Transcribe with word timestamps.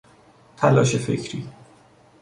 تلاش 0.57 0.95
فکری 0.97 1.47